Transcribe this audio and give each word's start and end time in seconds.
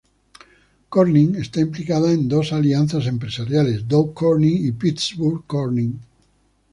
Corning 0.89 1.35
está 1.35 1.59
implicada 1.61 2.11
en 2.11 2.27
dos 2.27 2.53
alianzas 2.53 3.05
empresariales: 3.05 3.87
"Dow 3.87 4.15
Corning" 4.15 4.65
y 4.65 4.71
"Pittsburgh 4.71 5.45
Corning". 5.45 5.99